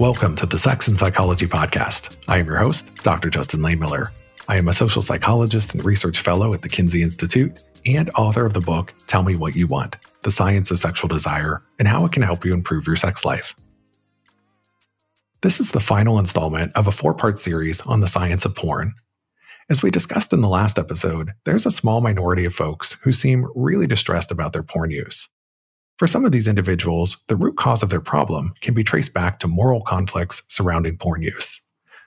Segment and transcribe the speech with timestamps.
[0.00, 2.16] Welcome to the Sex and Psychology Podcast.
[2.26, 3.30] I am your host, Dr.
[3.30, 4.08] Justin Lehmiller.
[4.48, 8.54] I am a social psychologist and research fellow at the Kinsey Institute and author of
[8.54, 12.10] the book Tell Me What You Want The Science of Sexual Desire and How It
[12.10, 13.54] Can Help You Improve Your Sex Life.
[15.42, 18.94] This is the final installment of a four part series on the science of porn.
[19.70, 23.46] As we discussed in the last episode, there's a small minority of folks who seem
[23.54, 25.28] really distressed about their porn use.
[25.98, 29.38] For some of these individuals, the root cause of their problem can be traced back
[29.38, 31.60] to moral conflicts surrounding porn use.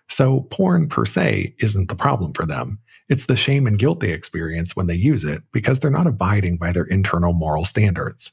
[0.10, 2.80] So, porn per se isn't the problem for them.
[3.10, 6.58] It's the shame and guilt they experience when they use it because they're not abiding
[6.58, 8.32] by their internal moral standards.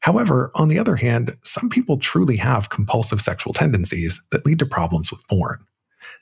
[0.00, 4.66] However, on the other hand, some people truly have compulsive sexual tendencies that lead to
[4.66, 5.58] problems with porn.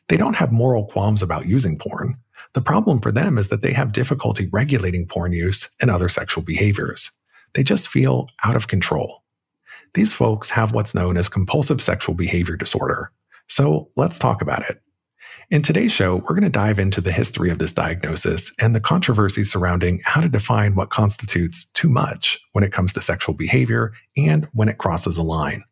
[0.09, 2.17] They don't have moral qualms about using porn.
[2.55, 6.43] The problem for them is that they have difficulty regulating porn use and other sexual
[6.43, 7.11] behaviors.
[7.55, 9.23] They just feel out of control.
[9.95, 13.11] These folks have what's known as compulsive sexual behavior disorder.
[13.49, 14.81] So let's talk about it.
[15.51, 18.81] In today's show, we're going to dive into the history of this diagnosis and the
[18.81, 23.93] controversy surrounding how to define what constitutes too much when it comes to sexual behavior
[24.17, 25.65] and when it crosses a line.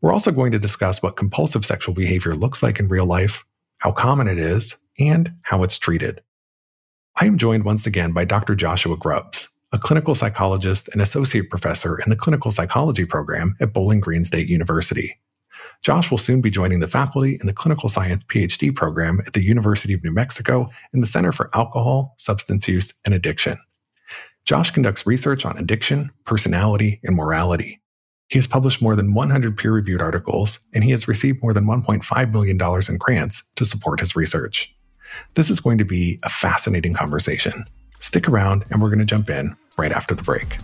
[0.00, 3.44] We're also going to discuss what compulsive sexual behavior looks like in real life,
[3.78, 6.22] how common it is, and how it's treated.
[7.16, 8.54] I am joined once again by Dr.
[8.54, 14.00] Joshua Grubbs, a clinical psychologist and associate professor in the clinical psychology program at Bowling
[14.00, 15.18] Green State University.
[15.82, 19.42] Josh will soon be joining the faculty in the clinical science PhD program at the
[19.42, 23.56] University of New Mexico in the Center for Alcohol, Substance Use, and Addiction.
[24.44, 27.80] Josh conducts research on addiction, personality, and morality.
[28.28, 31.64] He has published more than 100 peer reviewed articles, and he has received more than
[31.64, 34.74] $1.5 million in grants to support his research.
[35.34, 37.64] This is going to be a fascinating conversation.
[38.00, 40.58] Stick around, and we're going to jump in right after the break.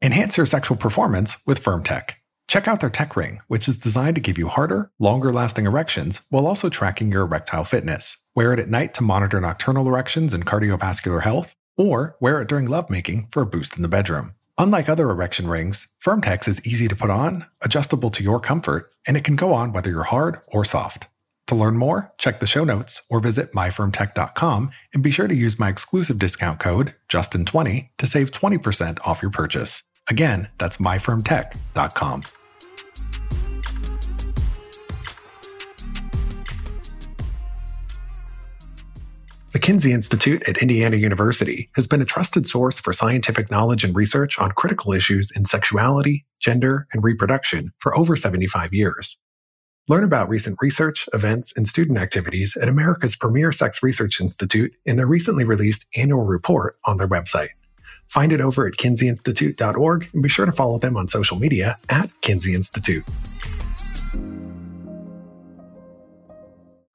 [0.00, 2.14] Enhance your sexual performance with FirmTech.
[2.48, 6.20] Check out their tech ring, which is designed to give you harder, longer lasting erections
[6.28, 8.28] while also tracking your erectile fitness.
[8.34, 12.66] Wear it at night to monitor nocturnal erections and cardiovascular health, or wear it during
[12.66, 14.34] lovemaking for a boost in the bedroom.
[14.58, 19.16] Unlike other erection rings, FirmTech is easy to put on, adjustable to your comfort, and
[19.16, 21.06] it can go on whether you're hard or soft.
[21.52, 25.58] To learn more, check the show notes or visit myfirmtech.com and be sure to use
[25.58, 29.82] my exclusive discount code, Justin20, to save 20% off your purchase.
[30.08, 32.22] Again, that's myfirmtech.com.
[39.52, 43.94] The Kinsey Institute at Indiana University has been a trusted source for scientific knowledge and
[43.94, 49.18] research on critical issues in sexuality, gender, and reproduction for over 75 years.
[49.88, 54.96] Learn about recent research, events, and student activities at America's premier sex research institute in
[54.96, 57.48] their recently released annual report on their website.
[58.06, 62.10] Find it over at kinseyinstitute.org and be sure to follow them on social media at
[62.20, 63.04] Kinsey Institute.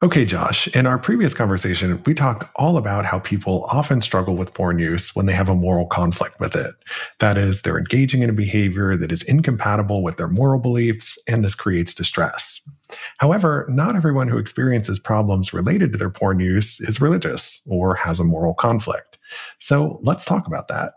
[0.04, 4.54] Okay, Josh, in our previous conversation, we talked all about how people often struggle with
[4.54, 6.76] porn use when they have a moral conflict with it.
[7.20, 11.44] That is, they're engaging in a behavior that is incompatible with their moral beliefs, and
[11.44, 12.62] this creates distress.
[13.18, 18.20] However, not everyone who experiences problems related to their porn use is religious or has
[18.20, 19.18] a moral conflict.
[19.60, 20.94] So let's talk about that.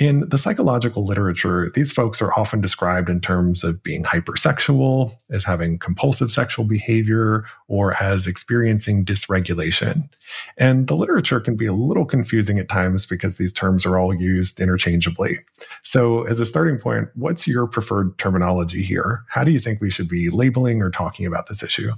[0.00, 5.44] In the psychological literature, these folks are often described in terms of being hypersexual, as
[5.44, 10.08] having compulsive sexual behavior, or as experiencing dysregulation.
[10.56, 14.14] And the literature can be a little confusing at times because these terms are all
[14.14, 15.34] used interchangeably.
[15.82, 19.24] So, as a starting point, what's your preferred terminology here?
[19.28, 21.90] How do you think we should be labeling or talking about this issue?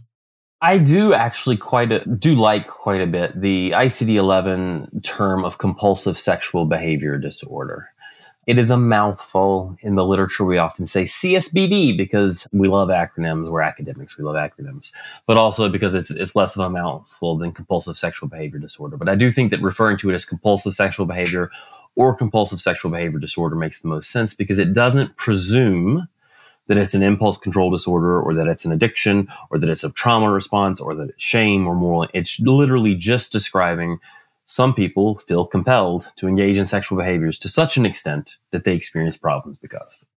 [0.60, 6.18] I do actually quite a, do like quite a bit the ICD-11 term of compulsive
[6.20, 7.88] sexual behavior disorder.
[8.46, 9.76] It is a mouthful.
[9.82, 13.48] In the literature, we often say CSBD because we love acronyms.
[13.48, 14.18] We're academics.
[14.18, 14.90] We love acronyms,
[15.26, 18.96] but also because it's, it's less of a mouthful than compulsive sexual behavior disorder.
[18.96, 21.52] But I do think that referring to it as compulsive sexual behavior
[21.94, 26.08] or compulsive sexual behavior disorder makes the most sense because it doesn't presume
[26.66, 29.90] that it's an impulse control disorder or that it's an addiction or that it's a
[29.90, 32.08] trauma response or that it's shame or moral.
[32.12, 33.98] It's literally just describing
[34.52, 38.74] some people feel compelled to engage in sexual behaviors to such an extent that they
[38.74, 40.08] experience problems because of it.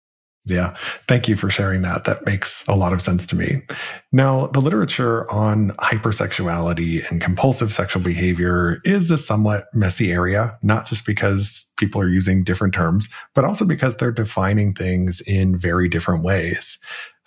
[0.48, 0.76] Yeah,
[1.08, 2.04] thank you for sharing that.
[2.04, 3.64] That makes a lot of sense to me.
[4.12, 10.86] Now, the literature on hypersexuality and compulsive sexual behavior is a somewhat messy area, not
[10.86, 15.90] just because people are using different terms, but also because they're defining things in very
[15.90, 16.78] different ways.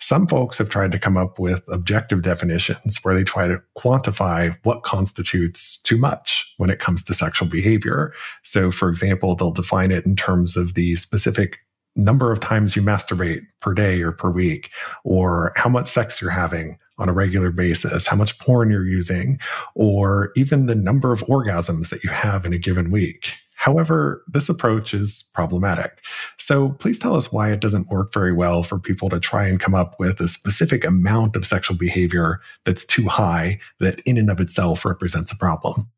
[0.01, 4.57] Some folks have tried to come up with objective definitions where they try to quantify
[4.63, 8.13] what constitutes too much when it comes to sexual behavior.
[8.43, 11.59] So, for example, they'll define it in terms of the specific
[11.95, 14.69] number of times you masturbate per day or per week,
[15.03, 19.37] or how much sex you're having on a regular basis, how much porn you're using,
[19.75, 23.33] or even the number of orgasms that you have in a given week.
[23.59, 25.99] However, this approach is problematic.
[26.37, 29.59] So please tell us why it doesn't work very well for people to try and
[29.59, 34.29] come up with a specific amount of sexual behavior that's too high that in and
[34.29, 35.89] of itself represents a problem.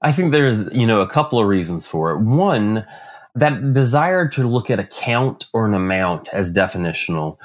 [0.00, 2.20] I think there's, you know, a couple of reasons for it.
[2.20, 2.86] One,
[3.34, 7.36] that desire to look at a count or an amount as definitional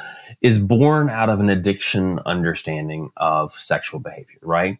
[0.42, 4.78] is born out of an addiction understanding of sexual behavior, right?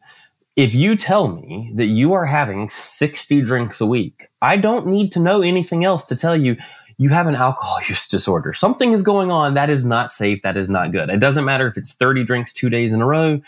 [0.56, 5.12] If you tell me that you are having 60 drinks a week, I don't need
[5.14, 6.58] to know anything else to tell you
[6.98, 8.54] you have an alcohol use disorder.
[8.54, 11.10] Something is going on that is not safe, that is not good.
[11.10, 13.42] It doesn't matter if it's 30 drinks two days in a row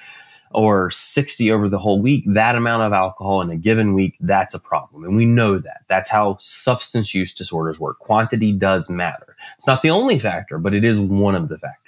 [0.52, 4.54] or 60 over the whole week, that amount of alcohol in a given week, that's
[4.54, 5.04] a problem.
[5.04, 5.82] And we know that.
[5.88, 8.00] That's how substance use disorders work.
[8.00, 9.36] Quantity does matter.
[9.58, 11.85] It's not the only factor, but it is one of the factors.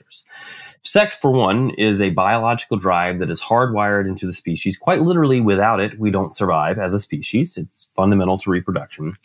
[0.82, 4.78] Sex, for one, is a biological drive that is hardwired into the species.
[4.78, 7.58] Quite literally, without it, we don't survive as a species.
[7.58, 9.18] It's fundamental to reproduction.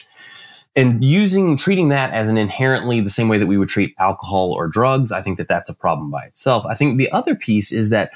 [0.75, 4.53] And using, treating that as an inherently the same way that we would treat alcohol
[4.53, 6.65] or drugs, I think that that's a problem by itself.
[6.67, 8.11] I think the other piece is that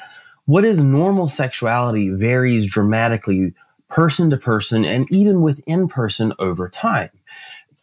[0.46, 3.52] what is normal sexuality varies dramatically
[3.88, 7.10] person to person and even within person over time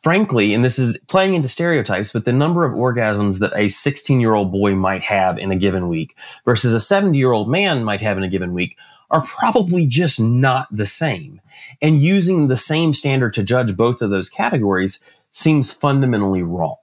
[0.03, 4.19] frankly, and this is playing into stereotypes, but the number of orgasms that a 16
[4.19, 6.15] year old boy might have in a given week
[6.45, 8.77] versus a 70 year old man might have in a given week
[9.09, 11.39] are probably just not the same.
[11.81, 14.99] And using the same standard to judge both of those categories
[15.31, 16.77] seems fundamentally wrong.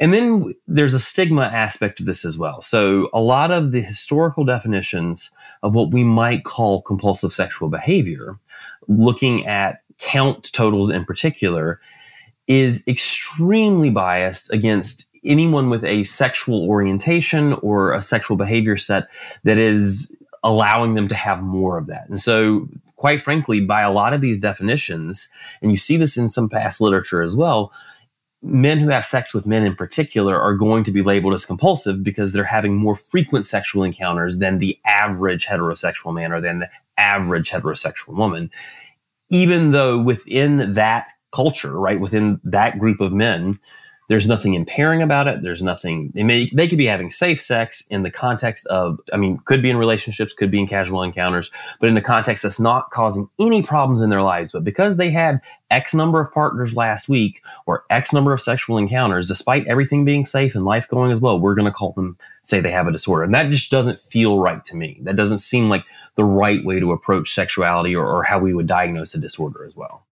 [0.00, 2.62] And then there's a stigma aspect to this as well.
[2.62, 5.30] So a lot of the historical definitions
[5.64, 8.38] of what we might call compulsive sexual behavior,
[8.86, 11.80] looking at count totals in particular,
[12.48, 19.08] is extremely biased against anyone with a sexual orientation or a sexual behavior set
[19.44, 22.08] that is allowing them to have more of that.
[22.08, 25.28] And so, quite frankly, by a lot of these definitions,
[25.60, 27.72] and you see this in some past literature as well,
[28.40, 32.04] men who have sex with men in particular are going to be labeled as compulsive
[32.04, 36.70] because they're having more frequent sexual encounters than the average heterosexual man or than the
[36.96, 38.50] average heterosexual woman.
[39.28, 42.00] Even though within that culture, right?
[42.00, 43.58] Within that group of men,
[44.08, 45.42] there's nothing impairing about it.
[45.42, 49.18] There's nothing, they may, they could be having safe sex in the context of, I
[49.18, 52.58] mean, could be in relationships, could be in casual encounters, but in the context that's
[52.58, 54.52] not causing any problems in their lives.
[54.52, 58.78] But because they had X number of partners last week or X number of sexual
[58.78, 62.16] encounters, despite everything being safe and life going as well, we're going to call them,
[62.42, 63.24] say they have a disorder.
[63.24, 65.00] And that just doesn't feel right to me.
[65.02, 65.84] That doesn't seem like
[66.14, 69.76] the right way to approach sexuality or, or how we would diagnose a disorder as
[69.76, 70.06] well.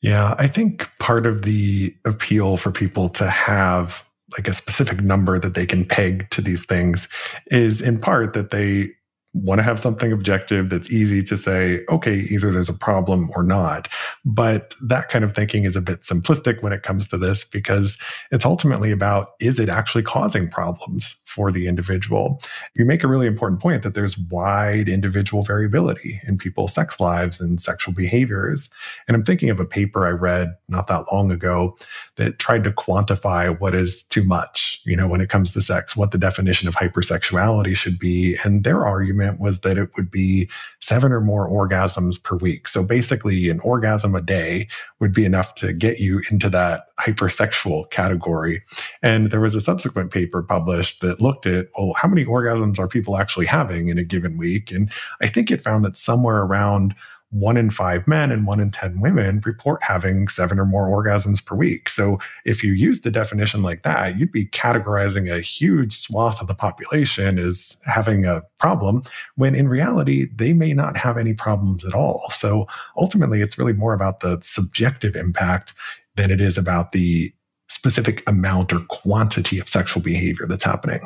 [0.00, 4.04] Yeah, I think part of the appeal for people to have
[4.36, 7.08] like a specific number that they can peg to these things
[7.50, 8.90] is in part that they
[9.34, 13.42] want to have something objective that's easy to say, okay, either there's a problem or
[13.42, 13.88] not.
[14.24, 17.98] But that kind of thinking is a bit simplistic when it comes to this because
[18.30, 22.40] it's ultimately about is it actually causing problems for the individual?
[22.74, 27.40] You make a really important point that there's wide individual variability in people's sex lives
[27.40, 28.70] and sexual behaviors.
[29.06, 31.76] And I'm thinking of a paper I read not that long ago
[32.16, 35.96] that tried to quantify what is too much, you know, when it comes to sex,
[35.96, 38.36] what the definition of hypersexuality should be.
[38.44, 40.48] And their argument was that it would be
[40.80, 42.68] seven or more orgasms per week.
[42.68, 44.68] So basically, an orgasm a day
[45.00, 48.62] would be enough to get you into that hypersexual category.
[49.02, 52.88] And there was a subsequent paper published that looked at, well, how many orgasms are
[52.88, 54.70] people actually having in a given week?
[54.70, 54.90] And
[55.22, 56.94] I think it found that somewhere around
[57.30, 61.44] one in five men and one in 10 women report having seven or more orgasms
[61.44, 61.88] per week.
[61.88, 66.48] So if you use the definition like that, you'd be categorizing a huge swath of
[66.48, 69.02] the population as having a problem
[69.36, 72.30] when in reality, they may not have any problems at all.
[72.30, 75.74] So ultimately, it's really more about the subjective impact
[76.18, 77.32] than it is about the
[77.68, 81.00] specific amount or quantity of sexual behavior that's happening.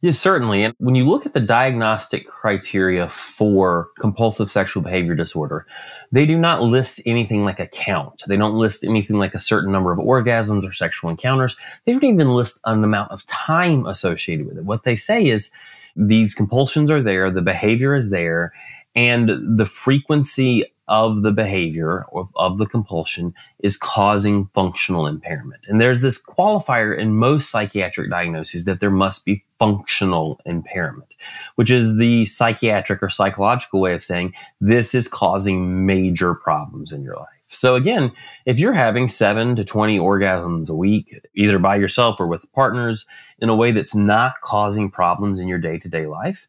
[0.00, 0.62] Yes, certainly.
[0.62, 5.66] And when you look at the diagnostic criteria for compulsive sexual behavior disorder,
[6.12, 8.22] they do not list anything like a count.
[8.28, 11.56] They don't list anything like a certain number of orgasms or sexual encounters.
[11.84, 14.64] They don't even list an amount of time associated with it.
[14.64, 15.50] What they say is
[15.96, 18.52] these compulsions are there, the behavior is there,
[18.98, 25.60] and the frequency of the behavior or of the compulsion is causing functional impairment.
[25.68, 31.10] And there's this qualifier in most psychiatric diagnoses that there must be functional impairment,
[31.54, 37.04] which is the psychiatric or psychological way of saying this is causing major problems in
[37.04, 37.28] your life.
[37.50, 38.10] So again,
[38.46, 43.06] if you're having seven to 20 orgasms a week, either by yourself or with partners
[43.38, 46.48] in a way that's not causing problems in your day to day life,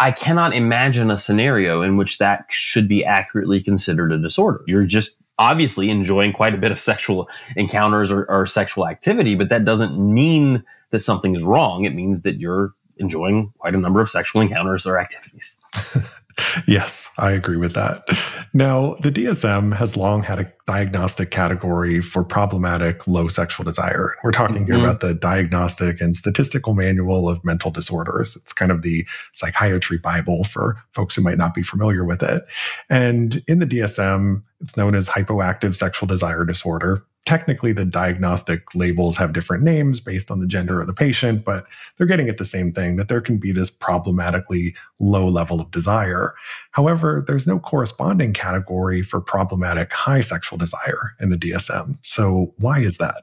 [0.00, 4.62] I cannot imagine a scenario in which that should be accurately considered a disorder.
[4.66, 9.50] You're just obviously enjoying quite a bit of sexual encounters or, or sexual activity, but
[9.50, 11.84] that doesn't mean that something is wrong.
[11.84, 15.58] It means that you're enjoying quite a number of sexual encounters or activities.
[16.66, 18.04] yes, I agree with that.
[18.52, 24.14] Now, the DSM has long had a diagnostic category for problematic low sexual desire.
[24.22, 24.72] We're talking mm-hmm.
[24.72, 28.36] here about the Diagnostic and Statistical Manual of Mental Disorders.
[28.36, 32.42] It's kind of the psychiatry Bible for folks who might not be familiar with it.
[32.88, 39.16] And in the DSM, it's known as hypoactive sexual desire disorder technically the diagnostic labels
[39.16, 41.64] have different names based on the gender of the patient, but
[41.96, 45.70] they're getting at the same thing that there can be this problematically low level of
[45.70, 46.34] desire.
[46.72, 51.98] However, there's no corresponding category for problematic high sexual desire in the DSM.
[52.02, 53.22] So why is that?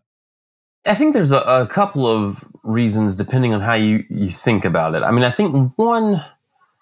[0.86, 4.96] I think there's a, a couple of reasons depending on how you, you think about
[4.96, 5.04] it.
[5.04, 6.24] I mean, I think one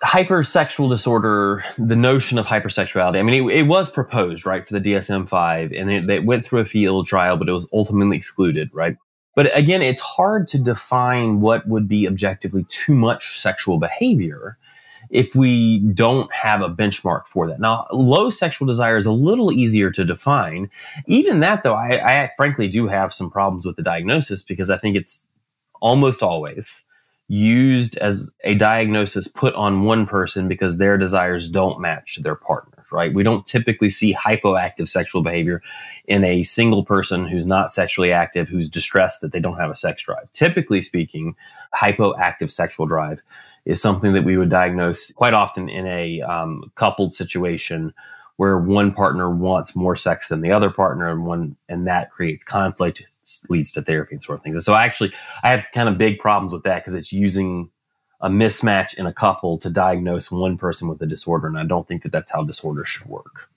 [0.06, 4.94] hypersexual disorder, the notion of hypersexuality, I mean, it, it was proposed, right, for the
[4.94, 8.70] DSM 5, and it, it went through a field trial, but it was ultimately excluded,
[8.72, 8.98] right?
[9.36, 14.58] But again, it's hard to define what would be objectively too much sexual behavior
[15.10, 17.60] if we don't have a benchmark for that.
[17.60, 20.70] Now, low sexual desire is a little easier to define.
[21.08, 24.78] Even that, though, I, I frankly do have some problems with the diagnosis because I
[24.78, 25.28] think it's
[25.82, 26.84] almost always
[27.28, 32.86] used as a diagnosis put on one person because their desires don't match their partners,
[32.92, 33.14] right?
[33.14, 35.64] We don't typically see hypoactive sexual behavior
[36.06, 39.76] in a single person who's not sexually active, who's distressed that they don't have a
[39.76, 40.32] sex drive.
[40.34, 41.36] Typically speaking,
[41.74, 43.24] hypoactive sexual drive
[43.66, 47.92] is something that we would diagnose quite often in a um, coupled situation
[48.38, 52.44] where one partner wants more sex than the other partner and one and that creates
[52.44, 53.02] conflict
[53.50, 54.56] leads to therapy and sort of things.
[54.56, 55.14] And so I actually
[55.44, 57.70] I have kind of big problems with that because it's using
[58.22, 61.88] a mismatch in a couple to diagnose one person with a disorder, and I don't
[61.88, 63.50] think that that's how disorders should work.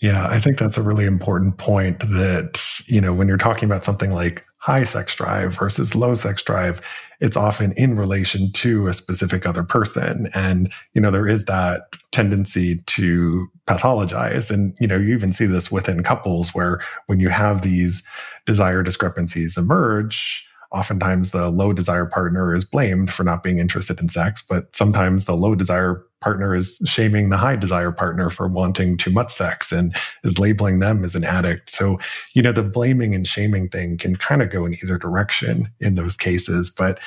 [0.00, 3.84] Yeah, I think that's a really important point that, you know, when you're talking about
[3.84, 6.80] something like high sex drive versus low sex drive,
[7.20, 10.30] it's often in relation to a specific other person.
[10.34, 14.50] And, you know, there is that tendency to pathologize.
[14.50, 18.06] And, you know, you even see this within couples where when you have these
[18.46, 24.08] desire discrepancies emerge, oftentimes the low desire partner is blamed for not being interested in
[24.08, 28.96] sex, but sometimes the low desire partner is shaming the high desire partner for wanting
[28.96, 31.70] too much sex and is labeling them as an addict.
[31.70, 31.98] So,
[32.34, 35.94] you know, the blaming and shaming thing can kind of go in either direction in
[35.94, 36.98] those cases, but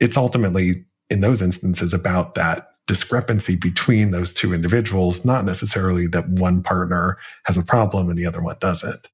[0.00, 6.28] it's ultimately in those instances about that discrepancy between those two individuals, not necessarily that
[6.28, 9.06] one partner has a problem and the other one doesn't.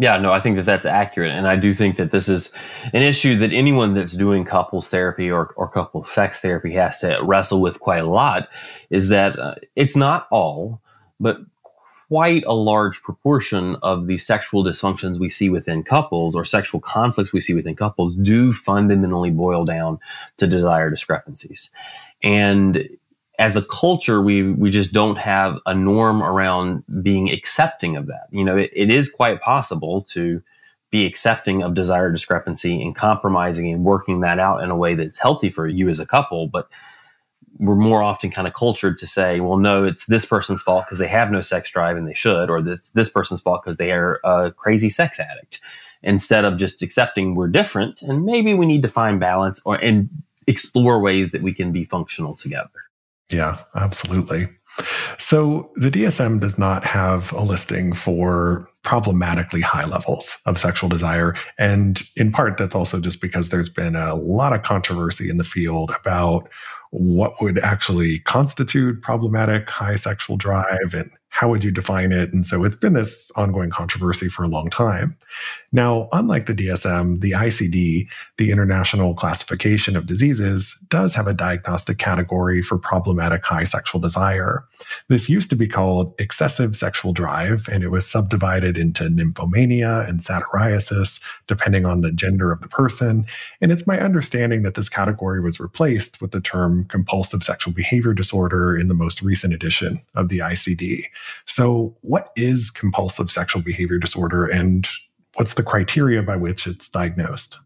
[0.00, 1.32] Yeah, no, I think that that's accurate.
[1.32, 2.52] And I do think that this is
[2.92, 7.18] an issue that anyone that's doing couples therapy or, or couples sex therapy has to
[7.22, 8.48] wrestle with quite a lot
[8.90, 10.80] is that uh, it's not all,
[11.18, 11.40] but
[12.08, 17.32] quite a large proportion of the sexual dysfunctions we see within couples or sexual conflicts
[17.32, 19.98] we see within couples do fundamentally boil down
[20.36, 21.70] to desire discrepancies.
[22.22, 22.88] And
[23.38, 28.26] as a culture, we we just don't have a norm around being accepting of that.
[28.30, 30.42] You know, it, it is quite possible to
[30.90, 35.18] be accepting of desire discrepancy and compromising and working that out in a way that's
[35.18, 36.48] healthy for you as a couple.
[36.48, 36.68] But
[37.58, 40.98] we're more often kind of cultured to say, well, no, it's this person's fault because
[40.98, 43.92] they have no sex drive and they should, or this this person's fault because they
[43.92, 45.60] are a crazy sex addict.
[46.02, 50.08] Instead of just accepting we're different and maybe we need to find balance or and
[50.46, 52.87] explore ways that we can be functional together.
[53.30, 54.48] Yeah, absolutely.
[55.18, 61.34] So the DSM does not have a listing for problematically high levels of sexual desire.
[61.58, 65.44] And in part, that's also just because there's been a lot of controversy in the
[65.44, 66.48] field about
[66.90, 72.32] what would actually constitute problematic high sexual drive and how would you define it?
[72.32, 75.16] And so it's been this ongoing controversy for a long time.
[75.70, 81.98] Now, unlike the DSM, the ICD, the International Classification of Diseases, does have a diagnostic
[81.98, 84.64] category for problematic high sexual desire.
[85.06, 90.18] This used to be called excessive sexual drive, and it was subdivided into nymphomania and
[90.18, 93.26] satyriasis, depending on the gender of the person.
[93.60, 98.12] And it's my understanding that this category was replaced with the term compulsive sexual behavior
[98.12, 101.04] disorder in the most recent edition of the ICD.
[101.46, 104.88] So, what is compulsive sexual behavior disorder and
[105.34, 107.58] what's the criteria by which it's diagnosed?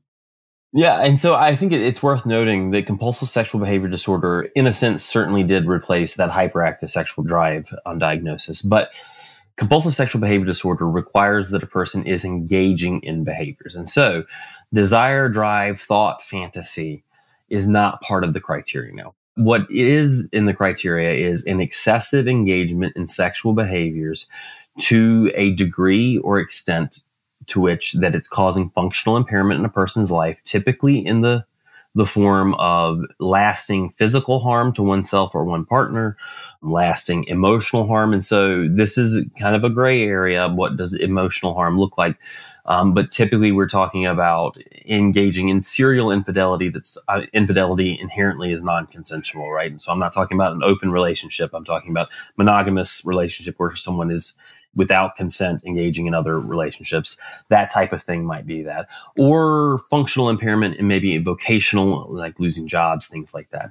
[0.74, 4.72] Yeah, and so I think it's worth noting that compulsive sexual behavior disorder, in a
[4.72, 8.62] sense, certainly did replace that hyperactive sexual drive on diagnosis.
[8.62, 8.94] But
[9.56, 13.74] compulsive sexual behavior disorder requires that a person is engaging in behaviors.
[13.74, 14.24] And so
[14.72, 17.04] desire, drive, thought, fantasy
[17.50, 19.14] is not part of the criteria now.
[19.36, 24.26] What is in the criteria is an excessive engagement in sexual behaviors
[24.80, 27.00] to a degree or extent
[27.48, 31.44] to which that it's causing functional impairment in a person's life, typically in the
[31.94, 36.16] the form of lasting physical harm to oneself or one partner,
[36.62, 38.12] lasting emotional harm.
[38.12, 40.48] And so this is kind of a gray area.
[40.48, 42.16] What does emotional harm look like?
[42.64, 44.56] Um, but typically we're talking about
[44.86, 49.70] engaging in serial infidelity that's uh, infidelity inherently is non-consensual, right?
[49.70, 51.50] And so I'm not talking about an open relationship.
[51.52, 54.34] I'm talking about monogamous relationship where someone is
[54.74, 58.88] without consent engaging in other relationships that type of thing might be that.
[59.18, 63.70] Or functional impairment and maybe vocational like losing jobs things like that.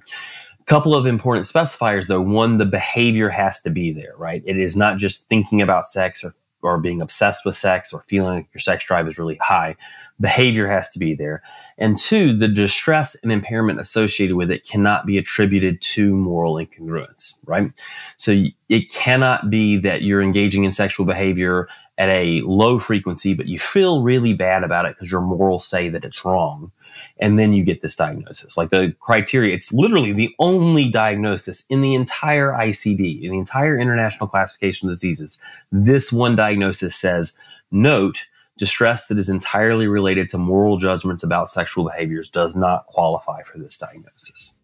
[0.59, 2.21] A couple of important specifiers though.
[2.21, 4.43] One the behavior has to be there right?
[4.45, 8.37] It is not just thinking about sex or or being obsessed with sex or feeling
[8.37, 9.75] like your sex drive is really high,
[10.19, 11.41] behavior has to be there.
[11.77, 17.39] And two, the distress and impairment associated with it cannot be attributed to moral incongruence,
[17.45, 17.71] right?
[18.17, 21.67] So it cannot be that you're engaging in sexual behavior
[21.97, 25.89] at a low frequency, but you feel really bad about it because your morals say
[25.89, 26.71] that it's wrong
[27.19, 28.57] and then you get this diagnosis.
[28.57, 33.77] Like the criteria, it's literally the only diagnosis in the entire ICD, in the entire
[33.77, 35.39] International Classification of Diseases.
[35.71, 37.37] This one diagnosis says,
[37.71, 38.25] note,
[38.57, 43.57] distress that is entirely related to moral judgments about sexual behaviors does not qualify for
[43.57, 44.57] this diagnosis.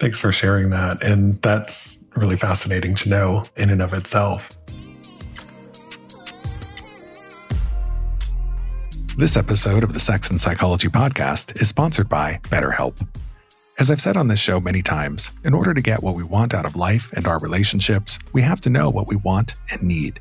[0.00, 1.02] Thanks for sharing that.
[1.02, 4.56] And that's really fascinating to know in and of itself.
[9.16, 13.06] This episode of the Sex and Psychology Podcast is sponsored by BetterHelp.
[13.78, 16.52] As I've said on this show many times, in order to get what we want
[16.52, 20.18] out of life and our relationships, we have to know what we want and need.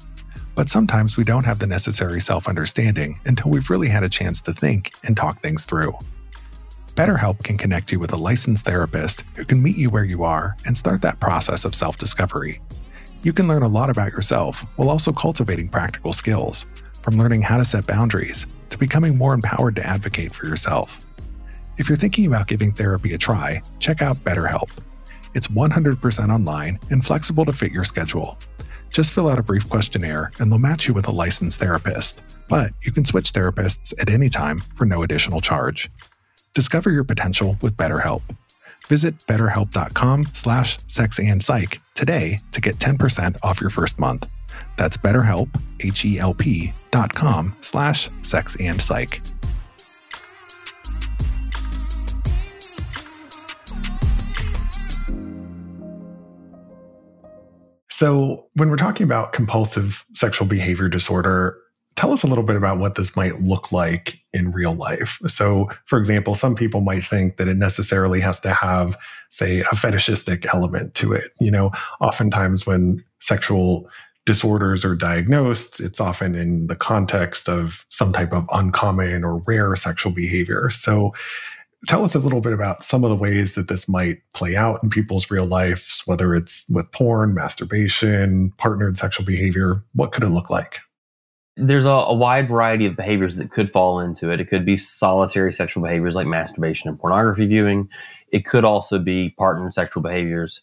[0.54, 4.40] But sometimes we don't have the necessary self understanding until we've really had a chance
[4.42, 5.98] to think and talk things through.
[6.90, 10.56] BetterHelp can connect you with a licensed therapist who can meet you where you are
[10.68, 12.62] and start that process of self discovery.
[13.24, 16.68] You can learn a lot about yourself while also cultivating practical skills,
[17.02, 21.06] from learning how to set boundaries to becoming more empowered to advocate for yourself.
[21.78, 24.70] If you're thinking about giving therapy a try, check out BetterHelp.
[25.34, 28.38] It's 100% online and flexible to fit your schedule.
[28.92, 32.22] Just fill out a brief questionnaire and they'll match you with a licensed therapist.
[32.48, 35.90] But you can switch therapists at any time for no additional charge.
[36.54, 38.22] Discover your potential with BetterHelp.
[38.88, 44.28] Visit betterhelp.com slash sexandpsych today to get 10% off your first month.
[44.78, 49.22] That's betterhelp, H-E-L-P dot com slash sex and psych.
[57.90, 61.58] So, when we're talking about compulsive sexual behavior disorder,
[61.96, 65.20] tell us a little bit about what this might look like in real life.
[65.28, 68.98] So, for example, some people might think that it necessarily has to have,
[69.30, 71.32] say, a fetishistic element to it.
[71.40, 73.88] You know, oftentimes when sexual
[74.26, 79.76] disorders are diagnosed, it's often in the context of some type of uncommon or rare
[79.76, 80.70] sexual behavior.
[80.70, 81.14] So,
[81.88, 84.82] tell us a little bit about some of the ways that this might play out
[84.84, 89.84] in people's real lives, whether it's with porn, masturbation, partnered sexual behavior.
[89.94, 90.80] What could it look like?
[91.56, 94.40] There's a, a, wide variety of behaviors that could fall into it.
[94.40, 97.90] It could be solitary sexual behaviors like masturbation and pornography viewing.
[98.32, 100.62] It could also be partnered sexual behaviors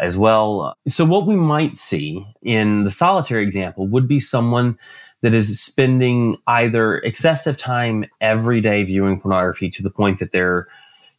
[0.00, 0.74] as well.
[0.88, 4.78] So what we might see in the solitary example would be someone
[5.22, 10.66] that is spending either excessive time every day viewing pornography to the point that they're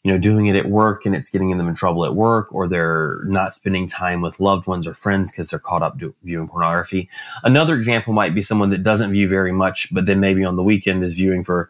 [0.04, 2.68] you know doing it at work and it's getting them in trouble at work or
[2.68, 6.48] they're not spending time with loved ones or friends because they're caught up do- viewing
[6.48, 7.08] pornography
[7.44, 10.64] another example might be someone that doesn't view very much but then maybe on the
[10.64, 11.70] weekend is viewing for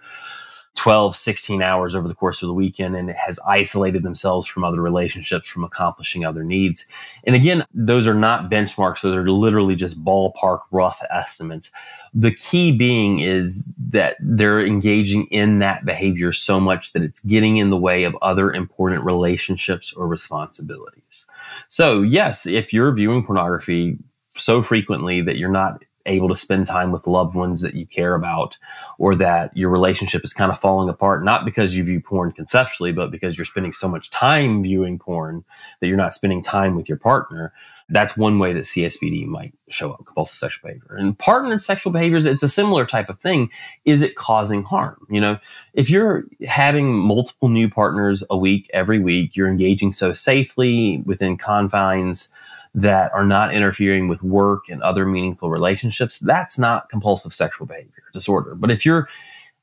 [0.75, 4.81] 12, 16 hours over the course of the weekend and has isolated themselves from other
[4.81, 6.87] relationships, from accomplishing other needs.
[7.25, 9.01] And again, those are not benchmarks.
[9.01, 11.71] Those are literally just ballpark rough estimates.
[12.13, 17.57] The key being is that they're engaging in that behavior so much that it's getting
[17.57, 21.27] in the way of other important relationships or responsibilities.
[21.67, 23.97] So yes, if you're viewing pornography
[24.35, 28.15] so frequently that you're not able to spend time with loved ones that you care
[28.15, 28.57] about
[28.97, 32.91] or that your relationship is kind of falling apart not because you view porn conceptually
[32.91, 35.43] but because you're spending so much time viewing porn
[35.79, 37.53] that you're not spending time with your partner
[37.91, 40.95] that's one way that CSBD might show up compulsive sexual behavior.
[40.95, 43.51] And partnered sexual behaviors it's a similar type of thing.
[43.85, 45.05] Is it causing harm?
[45.09, 45.39] You know
[45.73, 51.37] if you're having multiple new partners a week every week you're engaging so safely within
[51.37, 52.33] confines
[52.73, 58.03] that are not interfering with work and other meaningful relationships, that's not compulsive sexual behavior
[58.13, 58.55] disorder.
[58.55, 59.09] But if you're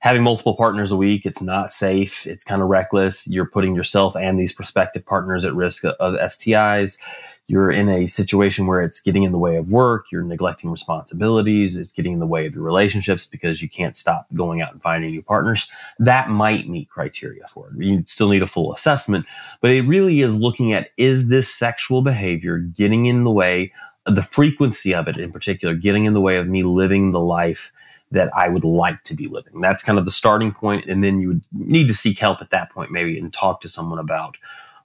[0.00, 4.14] having multiple partners a week, it's not safe, it's kind of reckless, you're putting yourself
[4.14, 6.98] and these prospective partners at risk of, STIs,
[7.46, 11.76] you're in a situation where it's getting in the way of work, you're neglecting responsibilities,
[11.76, 14.82] it's getting in the way of your relationships because you can't stop going out and
[14.82, 17.82] finding new partners, that might meet criteria for it.
[17.82, 19.26] You still need a full assessment,
[19.60, 23.72] but it really is looking at is this sexual behavior getting in the way,
[24.06, 27.72] the frequency of it in particular, getting in the way of me living the life
[28.10, 29.60] that I would like to be living.
[29.60, 32.50] That's kind of the starting point, and then you would need to seek help at
[32.50, 34.36] that point, maybe, and talk to someone about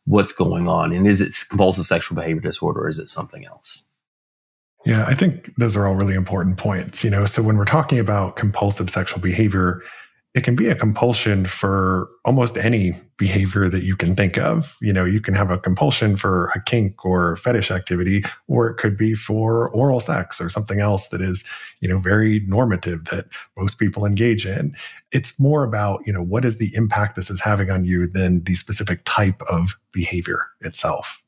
[0.05, 3.87] what's going on and is it compulsive sexual behavior disorder or is it something else
[4.85, 7.99] yeah i think those are all really important points you know so when we're talking
[7.99, 9.81] about compulsive sexual behavior
[10.33, 14.75] it can be a compulsion for almost any behavior that you can think of.
[14.81, 18.77] You know, you can have a compulsion for a kink or fetish activity, or it
[18.77, 21.47] could be for oral sex or something else that is,
[21.81, 24.75] you know, very normative that most people engage in.
[25.11, 28.43] It's more about, you know, what is the impact this is having on you than
[28.45, 31.21] the specific type of behavior itself.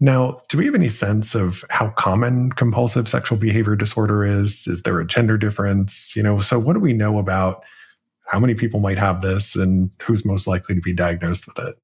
[0.00, 4.66] Now, do we have any sense of how common compulsive sexual behavior disorder is?
[4.66, 6.16] Is there a gender difference?
[6.16, 7.62] You know, so what do we know about
[8.30, 11.74] how many people might have this and who's most likely to be diagnosed with it?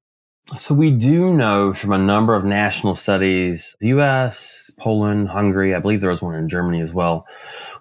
[0.57, 5.79] So we do know from a number of national studies, the US, Poland, Hungary, I
[5.79, 7.27] believe there was one in Germany as well.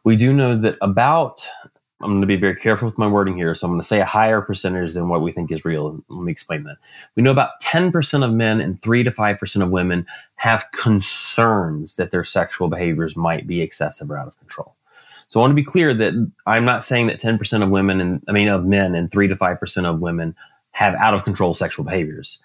[0.03, 1.47] We do know that about
[2.03, 3.55] I'm going to be very careful with my wording here.
[3.55, 6.03] So I'm going to say a higher percentage than what we think is real.
[6.09, 6.77] Let me explain that.
[7.15, 12.11] We know about 10% of men and 3 to 5% of women have concerns that
[12.11, 14.76] their sexual behaviors might be excessive or out of control.
[15.29, 18.23] So I want to be clear that I'm not saying that 10% of women and
[18.29, 20.35] I mean of men and 3 to 5% of women
[20.71, 22.43] have out of control sexual behaviors.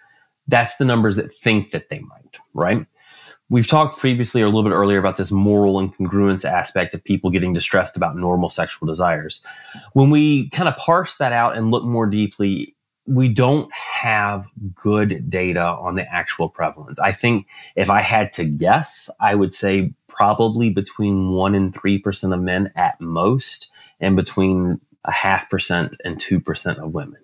[0.48, 2.86] That's the numbers that think that they might, right?
[3.50, 7.30] We've talked previously or a little bit earlier about this moral incongruence aspect of people
[7.30, 9.46] getting distressed about normal sexual desires.
[9.92, 12.76] When we kind of parse that out and look more deeply,
[13.12, 17.00] we don't have good data on the actual prevalence.
[17.00, 22.34] I think if I had to guess, I would say probably between 1 and 3%
[22.34, 27.20] of men at most, and between a half percent and 2% of women.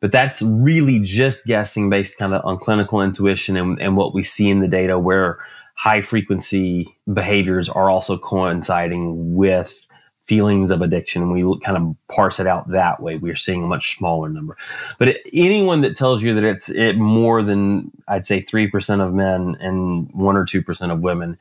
[0.00, 4.22] But that's really just guessing based kind of on clinical intuition and, and what we
[4.22, 5.38] see in the data where
[5.74, 9.83] high frequency behaviors are also coinciding with
[10.26, 13.16] feelings of addiction and we kind of parse it out that way.
[13.16, 14.56] We're seeing a much smaller number.
[14.98, 19.12] But it, anyone that tells you that it's it more than i'd say 3% of
[19.12, 21.38] men and 1 or 2% of women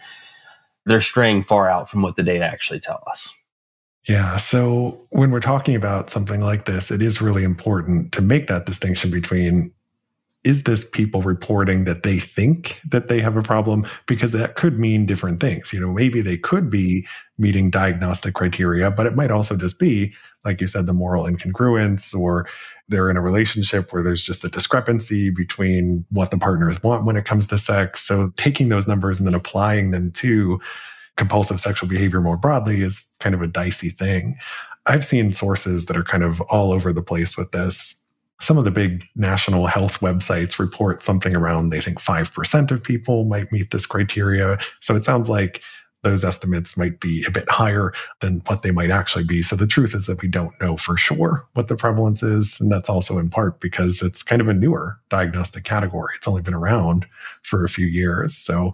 [0.85, 3.33] they're straying far out from what the data actually tell us.
[4.05, 4.35] Yeah.
[4.35, 8.65] So when we're talking about something like this it is really important to make that
[8.65, 9.73] distinction between
[10.43, 13.85] is this people reporting that they think that they have a problem?
[14.07, 15.71] Because that could mean different things.
[15.71, 20.13] You know, maybe they could be meeting diagnostic criteria, but it might also just be,
[20.43, 22.47] like you said, the moral incongruence, or
[22.89, 27.15] they're in a relationship where there's just a discrepancy between what the partners want when
[27.15, 28.01] it comes to sex.
[28.01, 30.59] So taking those numbers and then applying them to
[31.15, 34.35] compulsive sexual behavior more broadly is kind of a dicey thing.
[34.85, 38.02] I've seen sources that are kind of all over the place with this
[38.43, 43.23] some of the big national health websites report something around they think 5% of people
[43.23, 44.57] might meet this criteria.
[44.81, 45.61] So it sounds like
[46.03, 49.41] those estimates might be a bit higher than what they might actually be.
[49.41, 52.59] So the truth is that we don't know for sure what the prevalence is.
[52.59, 56.13] And that's also in part because it's kind of a newer diagnostic category.
[56.17, 57.05] It's only been around
[57.43, 58.35] for a few years.
[58.35, 58.73] So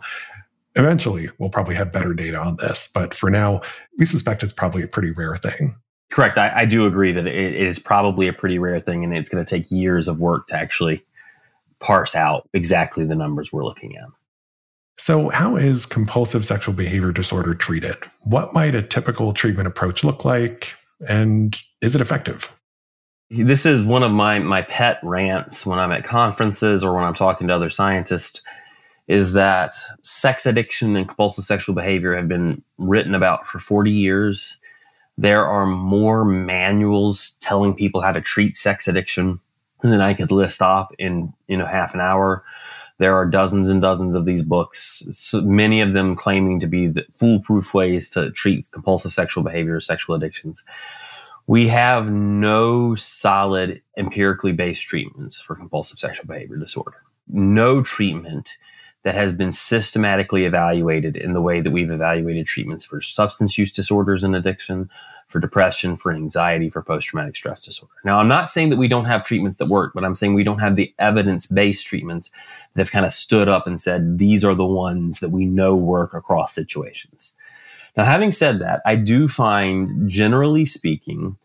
[0.75, 2.89] eventually we'll probably have better data on this.
[2.91, 3.62] But for now,
[3.99, 5.75] we suspect it's probably a pretty rare thing.
[6.12, 6.38] Correct.
[6.38, 9.30] I, I do agree that it, it is probably a pretty rare thing, and it's
[9.30, 11.04] going to take years of work to actually
[11.80, 14.08] parse out exactly the numbers we're looking at.
[14.98, 17.95] So, how is compulsive sexual behavior disorder treated?
[18.24, 20.74] What might a typical treatment approach look like?
[21.08, 22.52] And is it effective?
[23.30, 27.13] This is one of my, my pet rants when I'm at conferences or when I'm
[27.13, 28.41] talking to other scientists
[29.08, 34.58] is that sex addiction and compulsive sexual behavior have been written about for 40 years.
[35.19, 39.41] There are more manuals telling people how to treat sex addiction
[39.82, 42.45] than I could list off in you know half an hour.
[42.99, 47.73] There are dozens and dozens of these books, many of them claiming to be foolproof
[47.73, 50.63] ways to treat compulsive sexual behavior or sexual addictions.
[51.47, 57.03] We have no solid empirically based treatments for compulsive sexual behavior disorder.
[57.27, 58.51] No treatment
[59.04, 63.72] that has been systematically evaluated in the way that we've evaluated treatments for substance use
[63.72, 64.90] disorders and addiction,
[65.30, 67.94] for depression, for anxiety, for post traumatic stress disorder.
[68.04, 70.44] Now, I'm not saying that we don't have treatments that work, but I'm saying we
[70.44, 72.32] don't have the evidence based treatments
[72.74, 75.76] that have kind of stood up and said, these are the ones that we know
[75.76, 77.36] work across situations.
[77.96, 81.38] Now, having said that, I do find, generally speaking,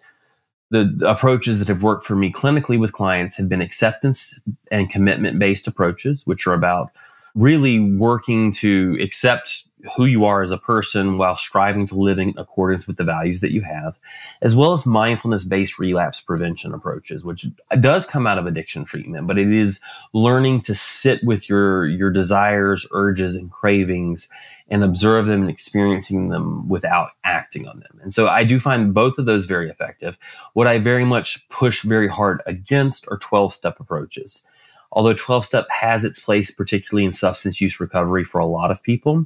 [0.70, 4.40] the, approaches that have worked for me clinically with clients have been acceptance
[4.70, 6.90] and commitment based approaches, which are about
[7.34, 9.64] really working to accept
[9.96, 13.40] who you are as a person while striving to live in accordance with the values
[13.40, 13.98] that you have,
[14.40, 17.46] as well as mindfulness based relapse prevention approaches, which
[17.80, 19.80] does come out of addiction treatment, but it is
[20.12, 24.28] learning to sit with your, your desires, urges, and cravings
[24.68, 28.00] and observe them and experiencing them without acting on them.
[28.02, 30.16] And so I do find both of those very effective.
[30.54, 34.46] What I very much push very hard against are 12 step approaches.
[34.94, 38.82] Although 12 step has its place, particularly in substance use recovery for a lot of
[38.82, 39.24] people,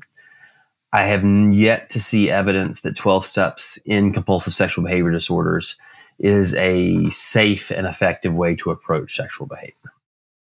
[0.93, 5.77] I have yet to see evidence that 12 steps in compulsive sexual behavior disorders
[6.19, 9.93] is a safe and effective way to approach sexual behavior.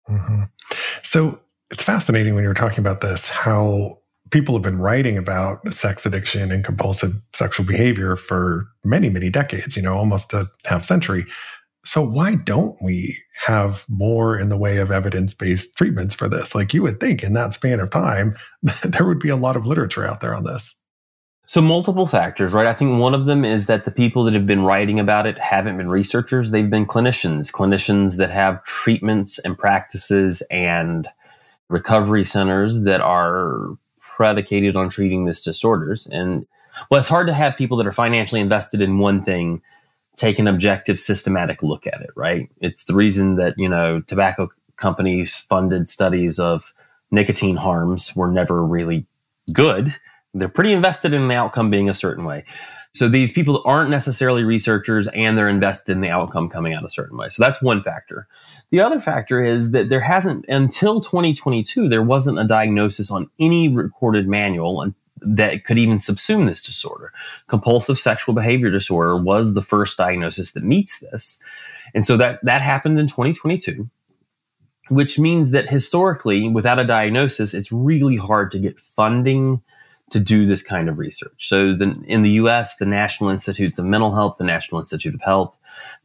[0.08, 0.44] Mm-hmm.
[1.02, 1.40] So
[1.72, 3.98] it's fascinating when you're talking about this, how
[4.30, 9.76] people have been writing about sex addiction and compulsive sexual behavior for many, many decades,
[9.76, 11.26] you know, almost a half century.
[11.87, 16.53] So why don't we have more in the way of evidence-based treatments for this?
[16.53, 18.37] Like you would think in that span of time,
[18.83, 20.77] there would be a lot of literature out there on this.
[21.49, 22.66] So multiple factors, right?
[22.66, 25.38] I think one of them is that the people that have been writing about it
[25.38, 26.51] haven't been researchers.
[26.51, 31.09] They've been clinicians, clinicians that have treatments and practices and
[31.68, 36.09] recovery centers that are predicated on treating these disorders.
[36.09, 36.49] And
[36.90, 39.62] well, it's hard to have people that are financially invested in one thing
[40.16, 42.48] take an objective, systematic look at it, right?
[42.61, 46.72] It's the reason that, you know, tobacco companies funded studies of
[47.11, 49.07] nicotine harms were never really
[49.52, 49.94] good.
[50.35, 52.44] They're pretty invested in the outcome being a certain way.
[52.92, 56.90] So these people aren't necessarily researchers and they're invested in the outcome coming out a
[56.90, 57.29] certain way.
[57.29, 58.26] So that's one factor.
[58.70, 63.68] The other factor is that there hasn't, until 2022, there wasn't a diagnosis on any
[63.68, 64.81] recorded manual
[65.26, 67.12] that could even subsume this disorder.
[67.48, 71.42] Compulsive sexual behavior disorder was the first diagnosis that meets this.
[71.94, 73.90] And so that, that happened in 2022,
[74.88, 79.62] which means that historically, without a diagnosis, it's really hard to get funding
[80.10, 81.48] to do this kind of research.
[81.48, 85.20] So the, in the US, the National Institutes of Mental Health, the National Institute of
[85.20, 85.54] Health,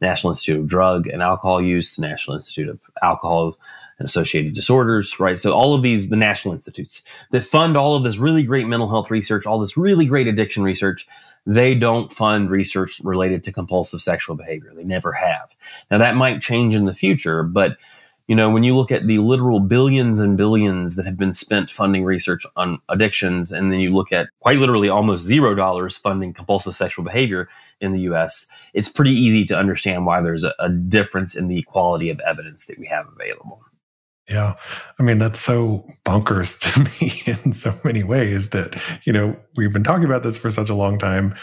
[0.00, 3.56] National Institute of Drug and Alcohol Use, the National Institute of Alcohol
[3.98, 5.38] and associated disorders, right?
[5.38, 8.88] So all of these, the national institutes that fund all of this really great mental
[8.88, 11.06] health research, all this really great addiction research,
[11.46, 14.72] they don't fund research related to compulsive sexual behavior.
[14.74, 15.50] They never have.
[15.90, 17.76] Now that might change in the future, but
[18.28, 21.70] you know, when you look at the literal billions and billions that have been spent
[21.70, 26.32] funding research on addictions, and then you look at quite literally almost zero dollars funding
[26.32, 27.48] compulsive sexual behavior
[27.80, 31.62] in the US, it's pretty easy to understand why there's a, a difference in the
[31.62, 33.60] quality of evidence that we have available.
[34.28, 34.54] Yeah.
[34.98, 39.72] I mean, that's so bonkers to me in so many ways that, you know, we've
[39.72, 41.34] been talking about this for such a long time.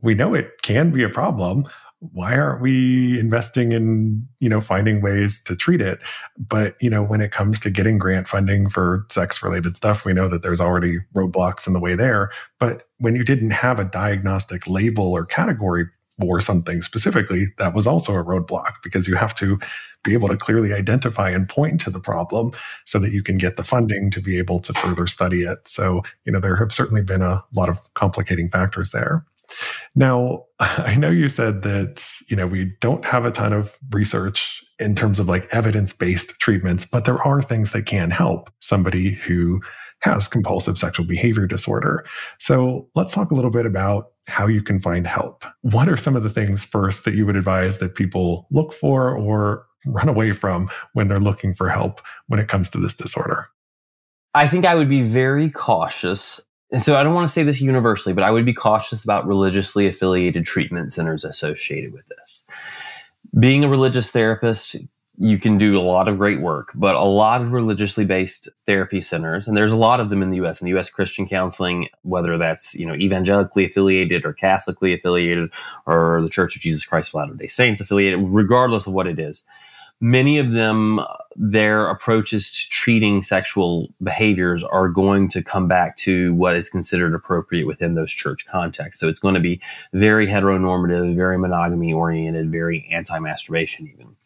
[0.00, 1.68] We know it can be a problem.
[2.00, 6.00] Why aren't we investing in, you know, finding ways to treat it?
[6.38, 10.14] But, you know, when it comes to getting grant funding for sex related stuff, we
[10.14, 12.30] know that there's already roadblocks in the way there.
[12.58, 15.84] But when you didn't have a diagnostic label or category
[16.18, 19.58] for something specifically, that was also a roadblock because you have to
[20.02, 22.52] be able to clearly identify and point to the problem
[22.86, 25.58] so that you can get the funding to be able to further study it.
[25.66, 29.24] So, you know, there have certainly been a lot of complicating factors there.
[29.94, 34.64] Now, I know you said that, you know, we don't have a ton of research
[34.78, 39.12] in terms of like evidence based treatments, but there are things that can help somebody
[39.12, 39.60] who
[40.02, 42.06] has compulsive sexual behavior disorder.
[42.38, 45.44] So let's talk a little bit about how you can find help.
[45.62, 49.14] What are some of the things first that you would advise that people look for
[49.14, 53.48] or run away from when they're looking for help when it comes to this disorder?
[54.34, 56.40] I think I would be very cautious.
[56.72, 59.26] And so I don't want to say this universally, but I would be cautious about
[59.26, 62.44] religiously affiliated treatment centers associated with this.
[63.38, 64.76] Being a religious therapist,
[65.18, 69.02] you can do a lot of great work, but a lot of religiously based therapy
[69.02, 71.88] centers, and there's a lot of them in the US, in the US Christian counseling,
[72.02, 75.50] whether that's, you know, evangelically affiliated or Catholically affiliated
[75.86, 79.44] or the Church of Jesus Christ of Latter-day Saints affiliated, regardless of what it is
[80.00, 81.00] many of them,
[81.36, 87.14] their approaches to treating sexual behaviors are going to come back to what is considered
[87.14, 89.00] appropriate within those church contexts.
[89.00, 89.60] So it's going to be
[89.92, 94.16] very heteronormative, very monogamy oriented, very anti masturbation, even.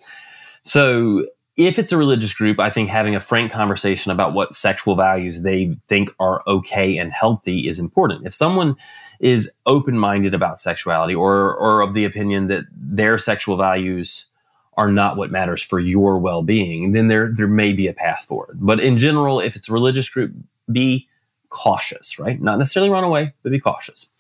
[0.63, 4.97] So if it's a religious group, I think having a frank conversation about what sexual
[4.97, 8.27] values they think are okay and healthy is important.
[8.27, 8.77] If someone
[9.21, 14.31] is open minded about sexuality or, or of the opinion that their sexual values
[14.77, 18.25] are not what matters for your well being, then there, there may be a path
[18.25, 18.59] forward.
[18.61, 20.33] But in general, if it's a religious group,
[20.71, 21.09] be
[21.51, 22.41] cautious, right?
[22.41, 24.13] Not necessarily run away, but be cautious.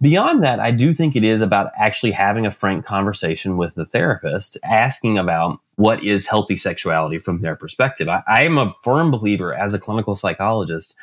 [0.00, 3.84] Beyond that, I do think it is about actually having a frank conversation with the
[3.84, 8.08] therapist, asking about what is healthy sexuality from their perspective.
[8.08, 10.94] I, I am a firm believer as a clinical psychologist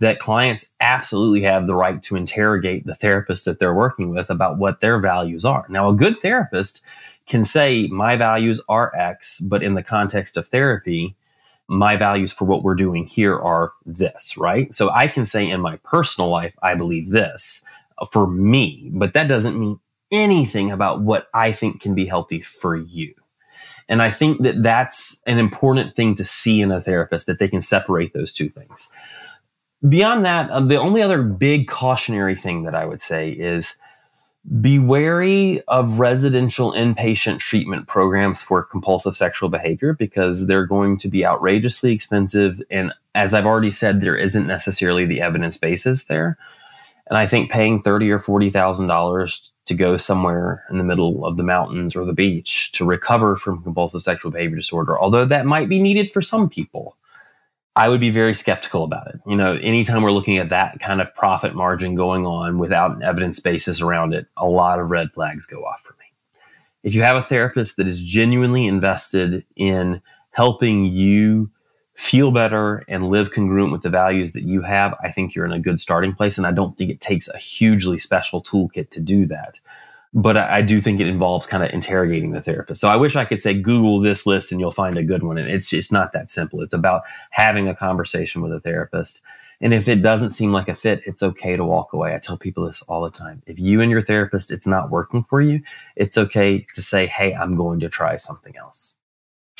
[0.00, 4.58] that clients absolutely have the right to interrogate the therapist that they're working with about
[4.58, 5.64] what their values are.
[5.68, 6.82] Now, a good therapist
[7.26, 11.16] can say, My values are X, but in the context of therapy,
[11.68, 14.74] my values for what we're doing here are this, right?
[14.74, 17.64] So I can say in my personal life, I believe this
[18.10, 19.78] for me, but that doesn't mean
[20.10, 23.14] anything about what I think can be healthy for you.
[23.88, 27.48] And I think that that's an important thing to see in a therapist that they
[27.48, 28.92] can separate those two things.
[29.88, 33.76] Beyond that, uh, the only other big cautionary thing that I would say is
[34.60, 41.08] be wary of residential inpatient treatment programs for compulsive sexual behavior because they're going to
[41.08, 42.60] be outrageously expensive.
[42.68, 46.38] And as I've already said, there isn't necessarily the evidence basis there.
[47.06, 51.24] And I think paying thirty or forty thousand dollars to go somewhere in the middle
[51.24, 55.46] of the mountains or the beach to recover from compulsive sexual behavior disorder, although that
[55.46, 56.96] might be needed for some people,
[57.74, 59.20] I would be very skeptical about it.
[59.26, 63.02] You know, anytime we're looking at that kind of profit margin going on without an
[63.02, 66.04] evidence basis around it, a lot of red flags go off for me.
[66.82, 71.50] If you have a therapist that is genuinely invested in helping you
[71.94, 75.52] feel better and live congruent with the values that you have, I think you're in
[75.52, 76.36] a good starting place.
[76.36, 79.60] And I don't think it takes a hugely special toolkit to do that.
[80.14, 82.80] But I, I do think it involves kind of interrogating the therapist.
[82.80, 85.38] So I wish I could say, Google this list and you'll find a good one.
[85.38, 86.60] And it's just not that simple.
[86.62, 89.22] It's about having a conversation with a therapist.
[89.60, 92.14] And if it doesn't seem like a fit, it's okay to walk away.
[92.14, 93.42] I tell people this all the time.
[93.46, 95.62] If you and your therapist, it's not working for you,
[95.94, 98.96] it's okay to say, Hey, I'm going to try something else.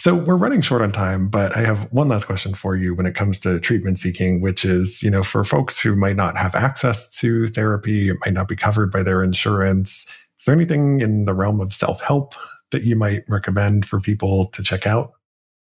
[0.03, 3.07] So we're running short on time, but I have one last question for you when
[3.07, 6.57] it comes to treatment seeking, which is, you know, for folks who might not have
[6.57, 10.13] access to therapy, it might not be covered by their insurance.
[10.43, 12.35] Is there anything in the realm of self help
[12.73, 15.13] that you might recommend for people to check out?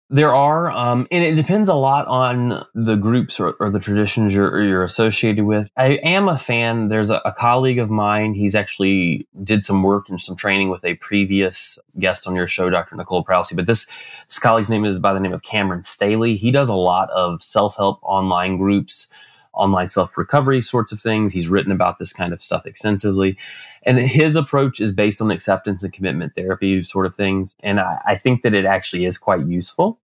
[0.09, 4.33] There are, um, and it depends a lot on the groups or, or the traditions
[4.33, 5.69] you're, you're, associated with.
[5.77, 6.89] I am a fan.
[6.89, 8.33] There's a, a, colleague of mine.
[8.33, 12.69] He's actually did some work and some training with a previous guest on your show,
[12.69, 12.97] Dr.
[12.97, 13.53] Nicole Prause.
[13.53, 13.89] But this,
[14.27, 16.35] this colleague's name is by the name of Cameron Staley.
[16.35, 19.09] He does a lot of self help online groups
[19.57, 21.33] online self recovery sorts of things.
[21.33, 23.37] He's written about this kind of stuff extensively.
[23.83, 27.55] And his approach is based on acceptance and commitment therapy sort of things.
[27.61, 29.99] And I, I think that it actually is quite useful.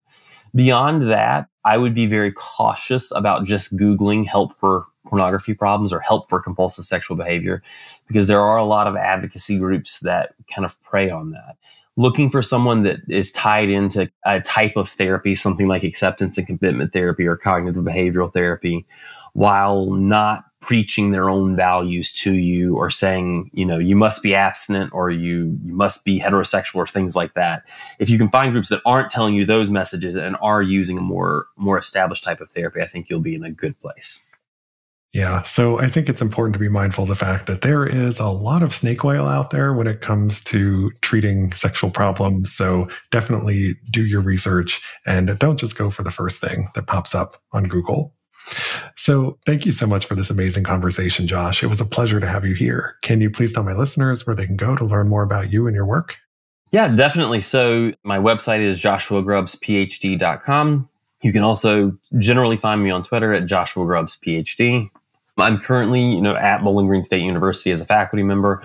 [0.55, 5.99] Beyond that, I would be very cautious about just Googling help for pornography problems or
[5.99, 7.63] help for compulsive sexual behavior
[8.07, 11.57] because there are a lot of advocacy groups that kind of prey on that
[11.95, 16.47] looking for someone that is tied into a type of therapy, something like acceptance and
[16.47, 18.85] commitment therapy or cognitive behavioral therapy,
[19.33, 24.33] while not preaching their own values to you or saying, you know, you must be
[24.33, 27.67] abstinent or you you must be heterosexual or things like that.
[27.99, 31.01] If you can find groups that aren't telling you those messages and are using a
[31.01, 34.23] more more established type of therapy, I think you'll be in a good place.
[35.11, 35.43] Yeah.
[35.43, 38.29] So I think it's important to be mindful of the fact that there is a
[38.29, 42.51] lot of snake oil out there when it comes to treating sexual problems.
[42.51, 47.13] So definitely do your research and don't just go for the first thing that pops
[47.13, 48.15] up on Google.
[48.95, 51.63] So, thank you so much for this amazing conversation, Josh.
[51.63, 52.97] It was a pleasure to have you here.
[53.01, 55.67] Can you please tell my listeners where they can go to learn more about you
[55.67, 56.17] and your work?
[56.71, 57.41] Yeah, definitely.
[57.41, 60.89] So, my website is joshuagrubbsphd.com.
[61.21, 64.89] You can also generally find me on Twitter at Joshua Grubbs PhD.
[65.37, 68.61] I'm currently, you know, at Bowling Green State University as a faculty member,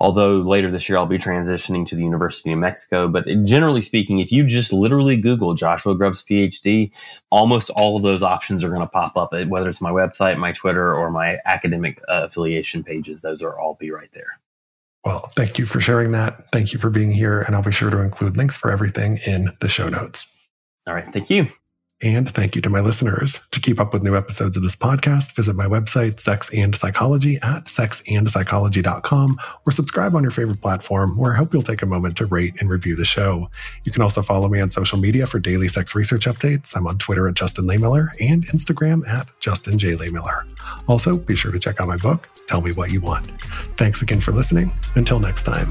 [0.00, 3.08] although later this year I'll be transitioning to the University of Mexico.
[3.08, 6.92] But generally speaking, if you just literally Google Joshua Grubbs PhD,
[7.30, 10.52] almost all of those options are going to pop up, whether it's my website, my
[10.52, 13.22] Twitter, or my academic uh, affiliation pages.
[13.22, 14.38] Those are all be right there.
[15.04, 16.50] Well, thank you for sharing that.
[16.50, 17.42] Thank you for being here.
[17.42, 20.34] And I'll be sure to include links for everything in the show notes.
[20.86, 21.12] All right.
[21.12, 21.48] Thank you.
[22.02, 23.46] And thank you to my listeners.
[23.50, 27.36] To keep up with new episodes of this podcast, visit my website, Sex and Psychology,
[27.36, 32.16] at sexandpsychology.com, or subscribe on your favorite platform, where I hope you'll take a moment
[32.18, 33.48] to rate and review the show.
[33.84, 36.76] You can also follow me on social media for daily sex research updates.
[36.76, 39.94] I'm on Twitter at Justin Lehmiller and Instagram at Justin J.
[39.94, 40.42] Lehmiller.
[40.88, 43.26] Also, be sure to check out my book, Tell Me What You Want.
[43.76, 44.72] Thanks again for listening.
[44.94, 45.70] Until next time.